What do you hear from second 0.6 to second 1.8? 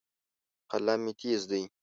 قلم مې تیز دی.